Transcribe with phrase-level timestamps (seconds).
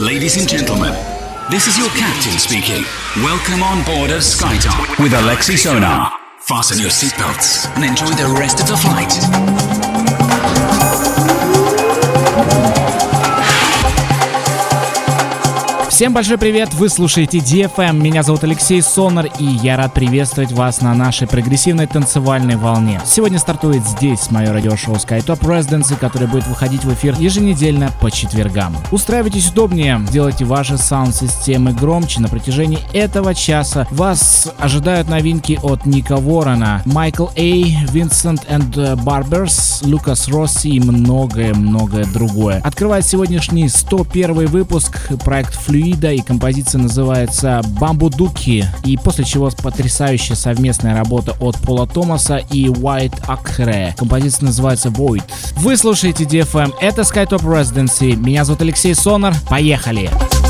[0.00, 0.94] Ladies and gentlemen,
[1.50, 2.84] this is your captain speaking.
[3.16, 6.10] Welcome on board of SkyTalk with Alexi Sonar.
[6.38, 9.12] Fasten your seatbelts and enjoy the rest of the flight.
[16.00, 20.80] Всем большой привет, вы слушаете DFM, меня зовут Алексей Сонар и я рад приветствовать вас
[20.80, 23.02] на нашей прогрессивной танцевальной волне.
[23.04, 28.74] Сегодня стартует здесь мое радиошоу SkyTop Residency, которое будет выходить в эфир еженедельно по четвергам.
[28.90, 32.22] Устраивайтесь удобнее, делайте ваши саунд-системы громче.
[32.22, 38.72] На протяжении этого часа вас ожидают новинки от Ника Ворона, Майкл Эй, Vincent and
[39.04, 42.62] Barbers, Лукас Росси и многое-многое другое.
[42.64, 50.36] Открывает сегодняшний 101 выпуск проект Fluid Флюида, и композиция называется «Бамбудуки», и после чего потрясающая
[50.36, 53.94] совместная работа от Пола Томаса и White Акре.
[53.98, 55.22] Композиция называется «Void».
[55.56, 60.08] Вы слушаете DFM, это SkyTop Residency, меня зовут Алексей Сонар, поехали!
[60.08, 60.49] Поехали!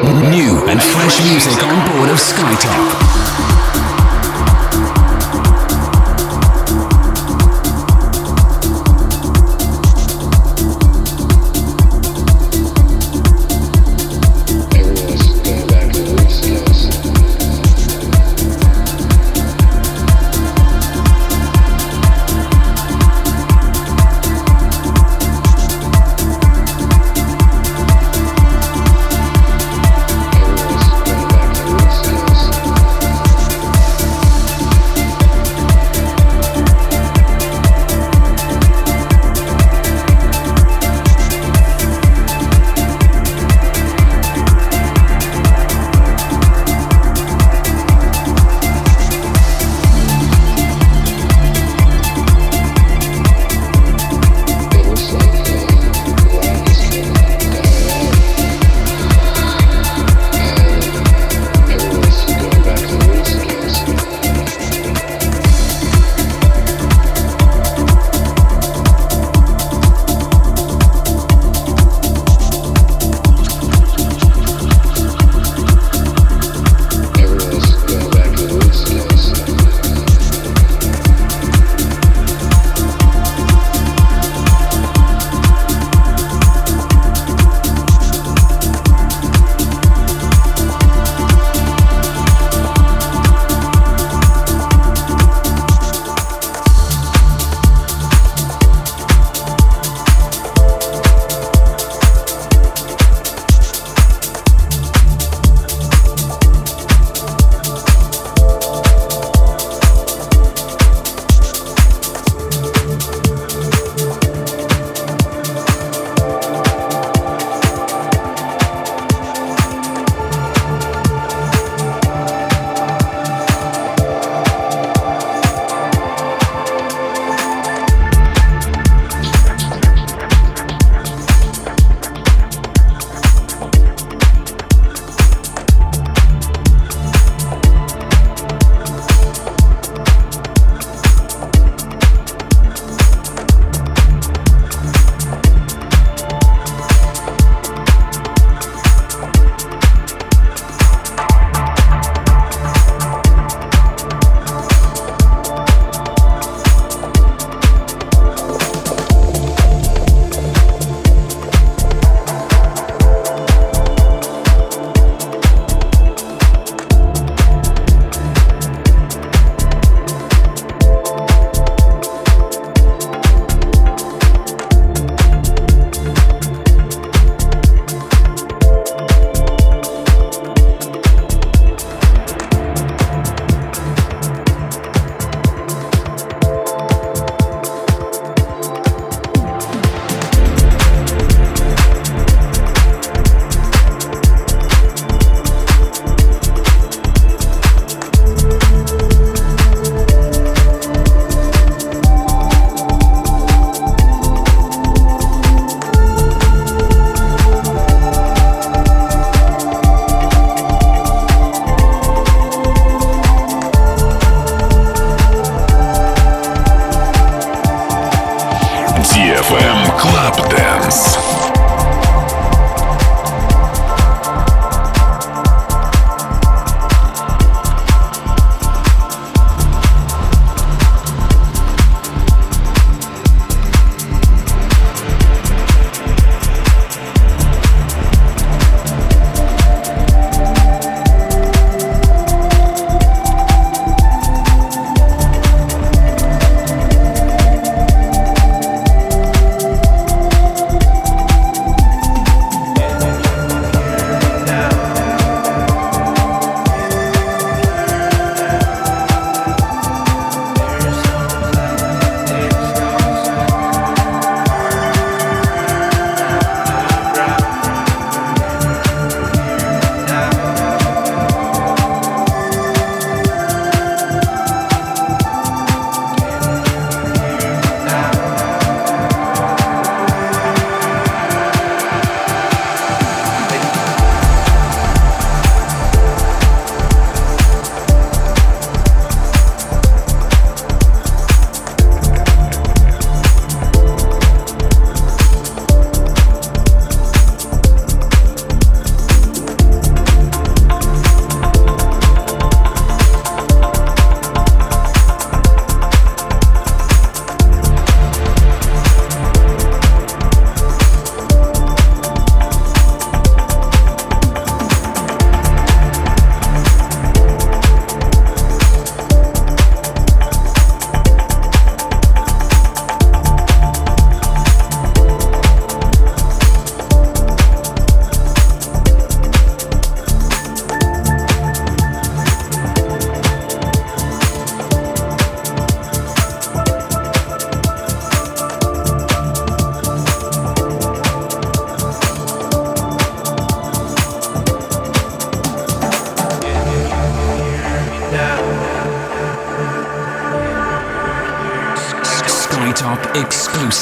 [0.00, 3.81] New and fresh music on board of Skytop.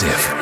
[0.02, 0.39] Exclusive.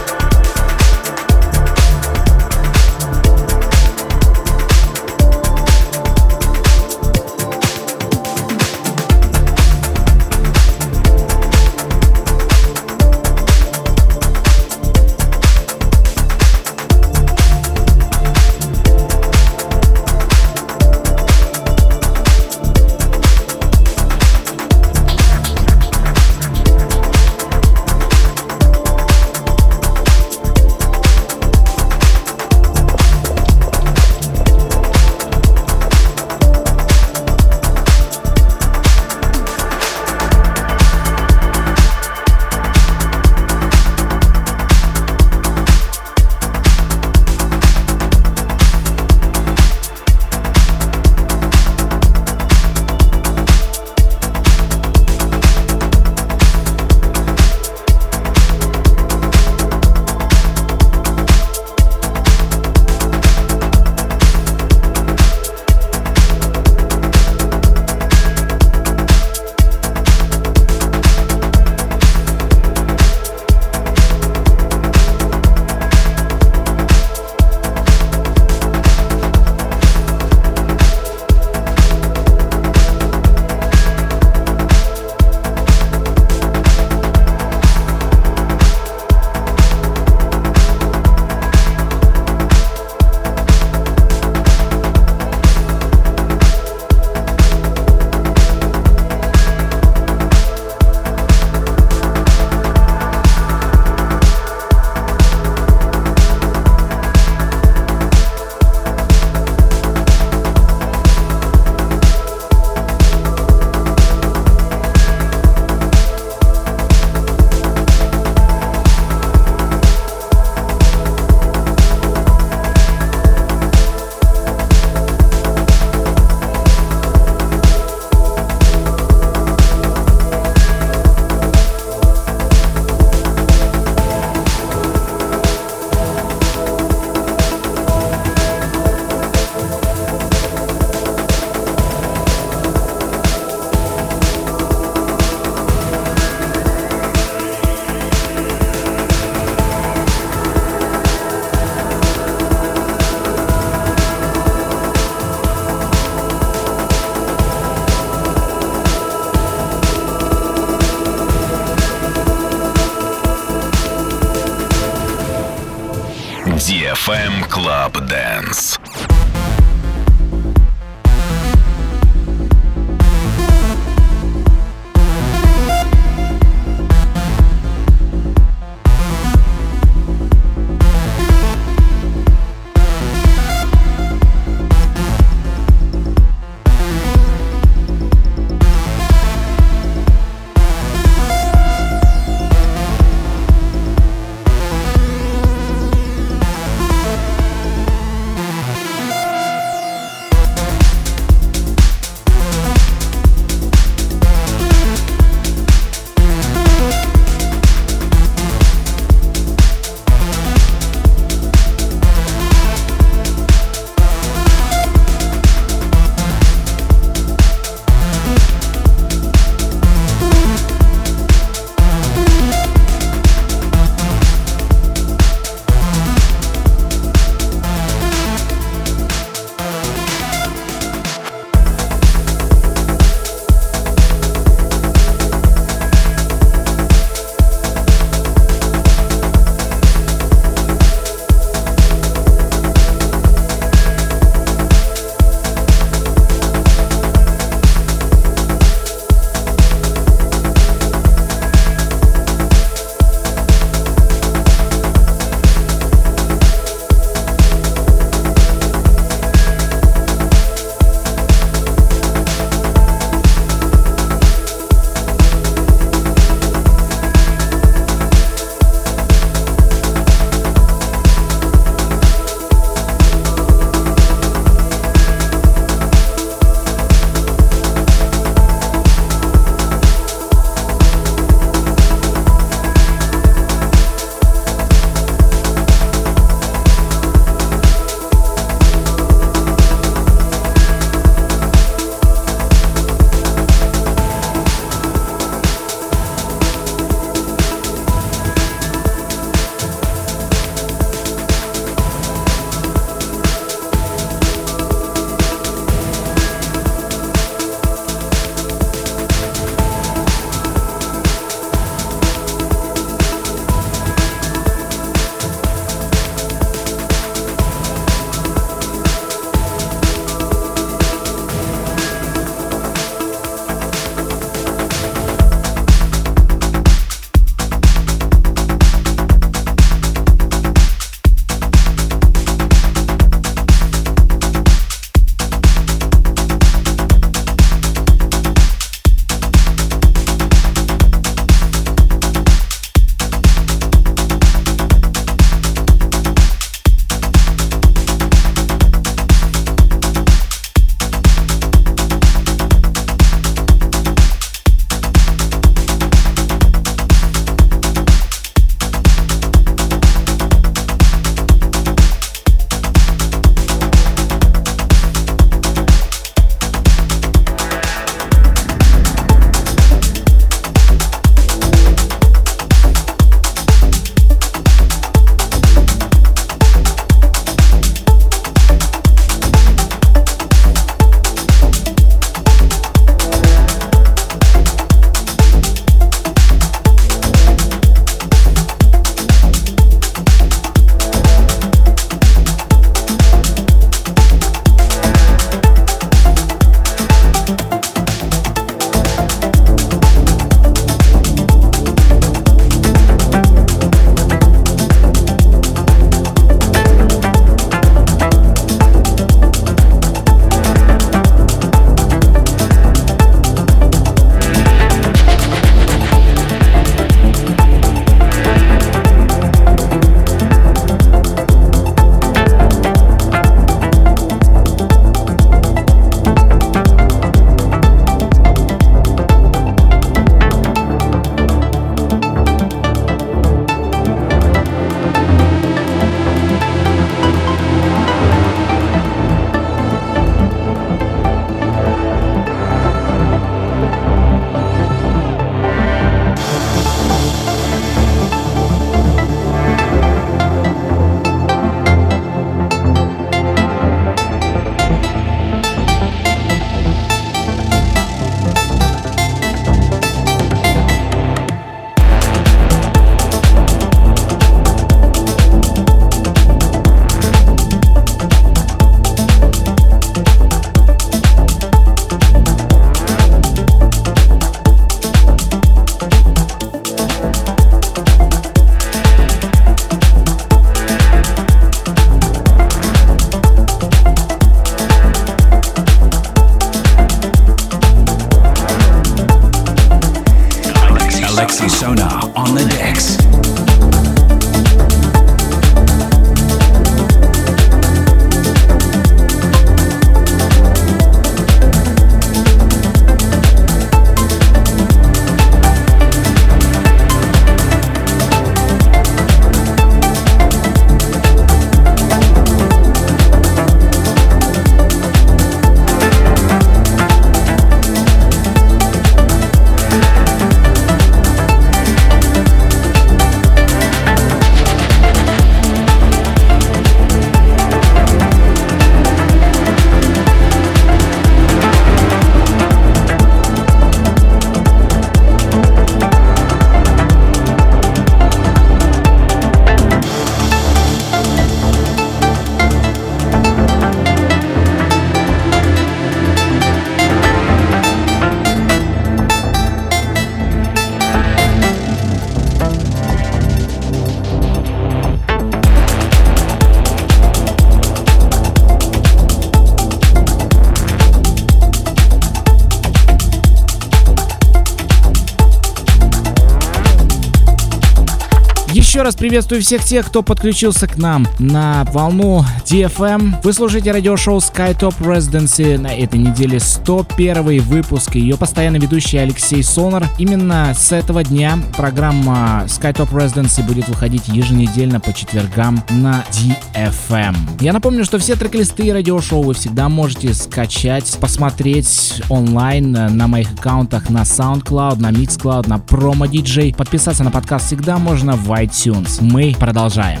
[568.84, 573.16] gotta приветствую всех тех, кто подключился к нам на волну DFM.
[573.22, 575.58] Вы слушаете радиошоу SkyTop Residency.
[575.58, 577.96] На этой неделе 101 выпуск.
[577.96, 579.86] Ее постоянно ведущий Алексей Сонар.
[579.98, 587.14] Именно с этого дня программа SkyTop Residency будет выходить еженедельно по четвергам на DFM.
[587.40, 593.90] Я напомню, что все трек-листы радиошоу вы всегда можете скачать, посмотреть онлайн на моих аккаунтах
[593.90, 596.56] на SoundCloud, на Mixcloud, на Promo DJ.
[596.56, 598.93] Подписаться на подкаст всегда можно в iTunes.
[599.00, 600.00] Мы продолжаем.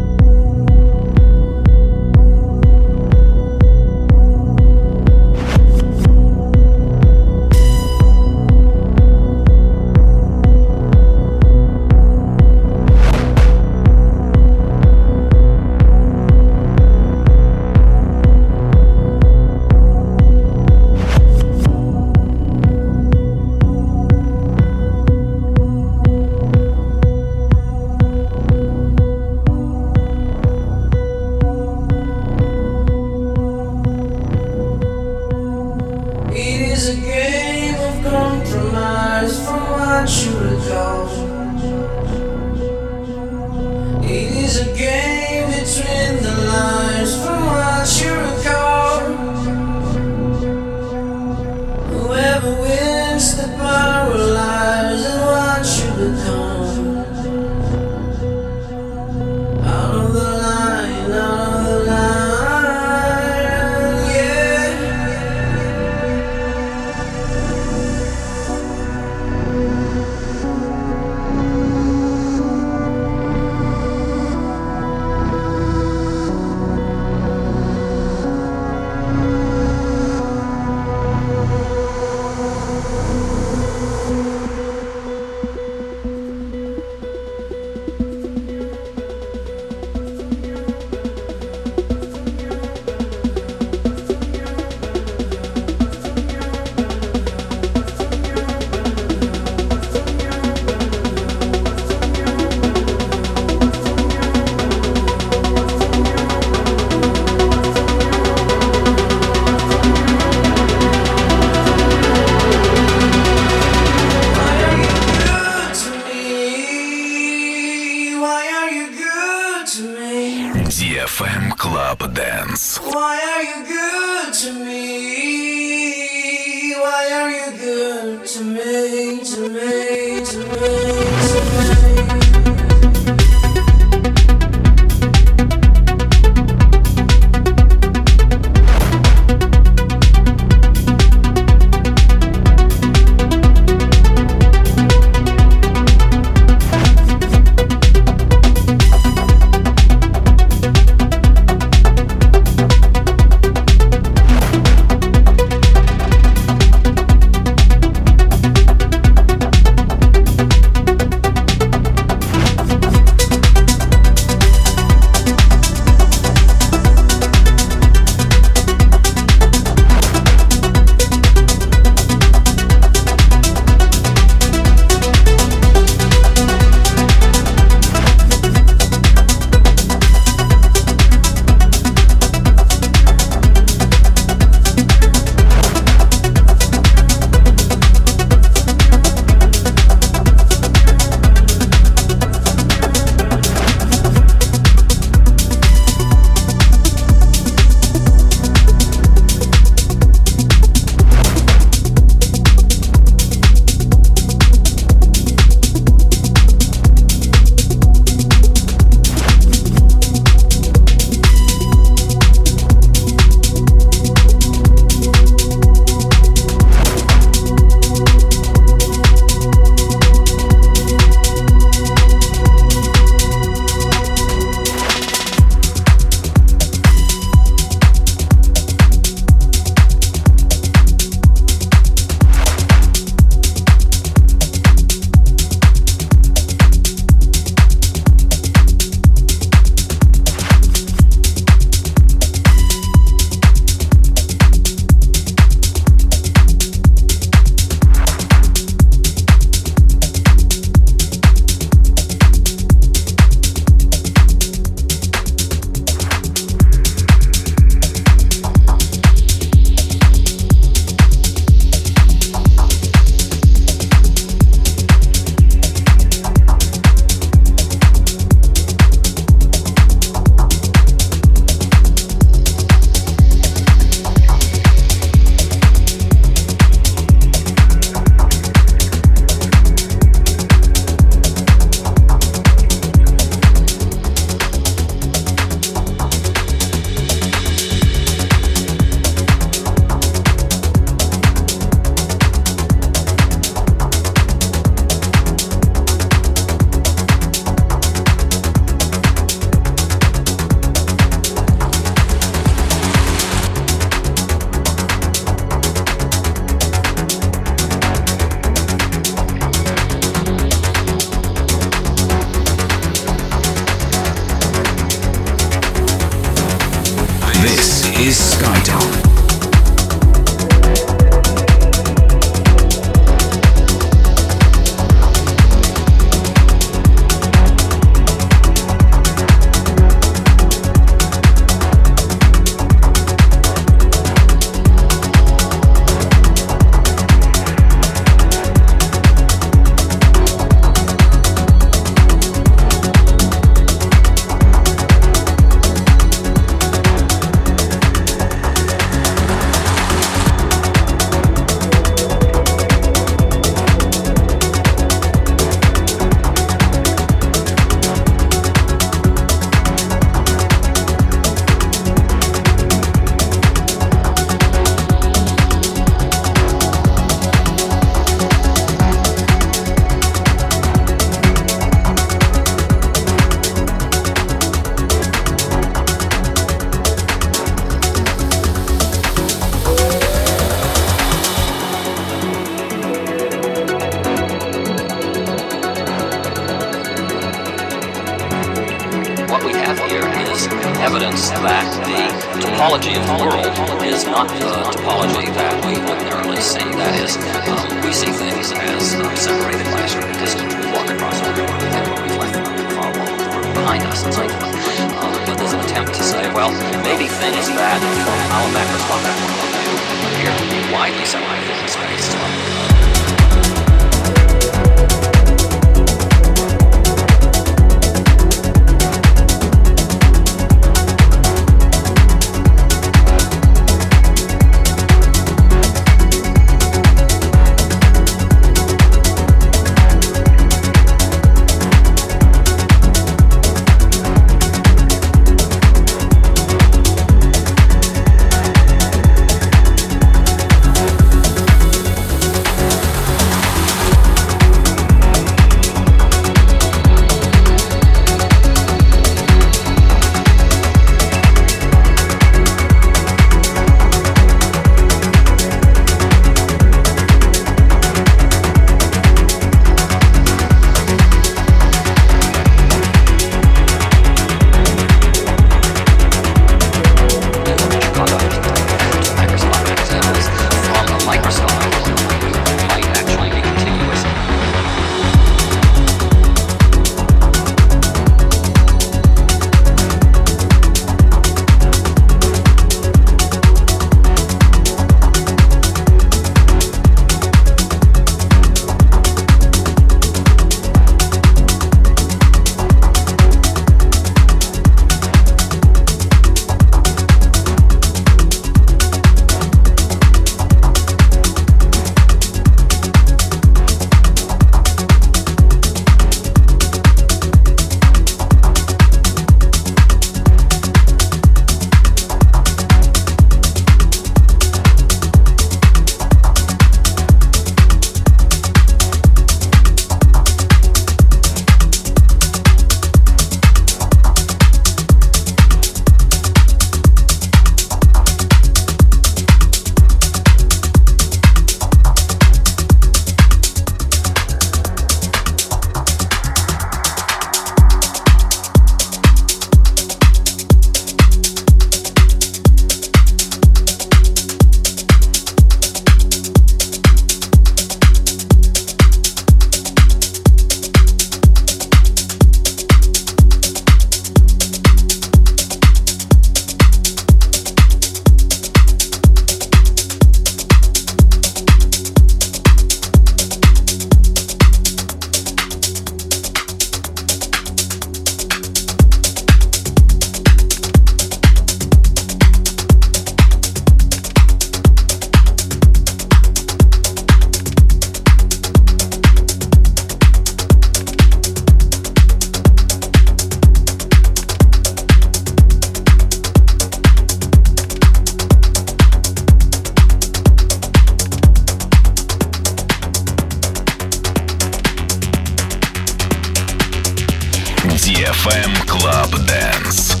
[597.93, 600.00] DFM Club Dance.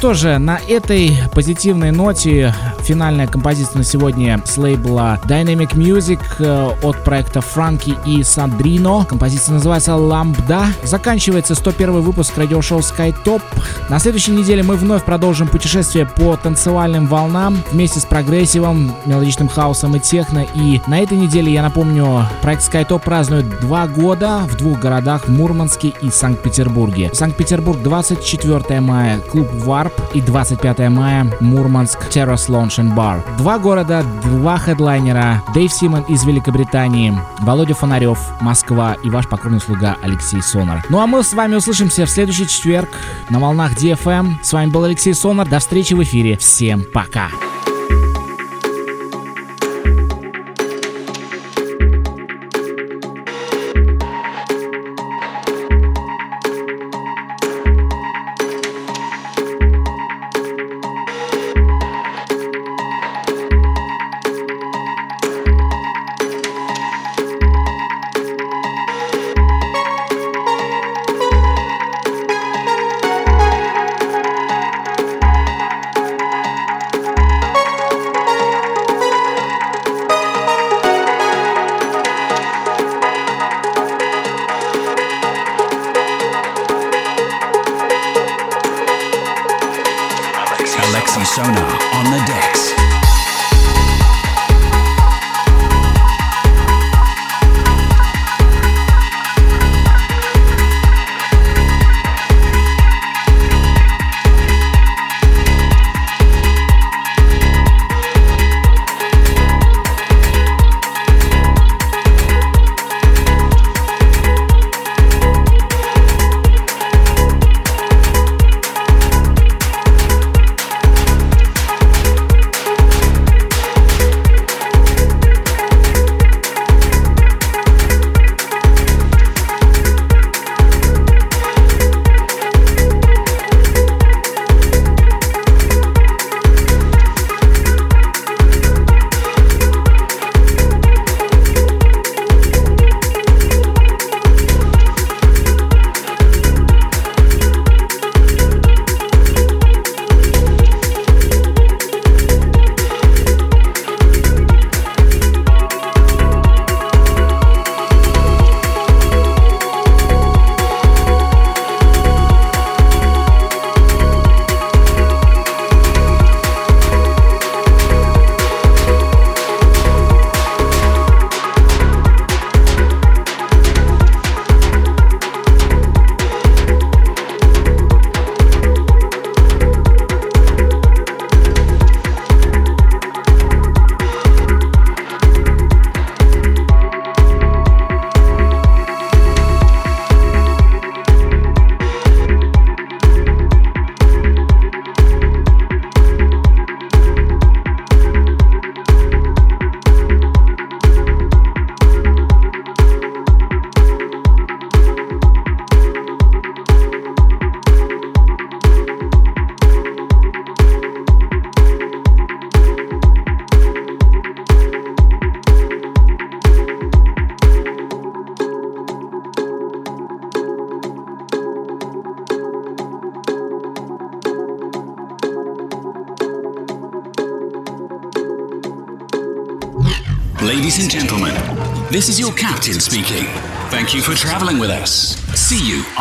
[0.00, 6.70] Что же, на этой позитивной ноте финальная композиция на сегодня с лейбла Dynamic Music э,
[6.82, 9.04] от проекта Франки и Сандрино.
[9.04, 10.66] Композиция называется Ламбда.
[10.82, 13.42] Заканчивается 101 выпуск радиошоу SkyTop.
[13.88, 19.96] На следующей неделе мы вновь продолжим путешествие по танцевальным волнам вместе с прогрессивом, мелодичным хаосом
[19.96, 20.46] и техно.
[20.54, 25.92] И на этой неделе, я напомню, проект SkyTop празднует два года в двух городах, Мурманске
[26.00, 27.10] и Санкт-Петербурге.
[27.12, 33.22] Санкт-Петербург 24 мая, клуб Warp и 25 мая Мурманск Terrace Lounge and Bar.
[33.38, 35.42] Два города, два хедлайнера.
[35.54, 40.84] Дэйв Симон из Великобритании, Володя Фонарев, Москва и ваш покорный слуга Алексей Сонар.
[40.88, 42.88] Ну а мы с вами услышимся в следующий четверг
[43.28, 44.36] на волнах DFM.
[44.42, 45.48] С вами был Алексей Сонар.
[45.48, 46.36] До встречи в эфире.
[46.36, 47.28] Всем пока.
[47.28, 47.49] This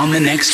[0.09, 0.48] on the next.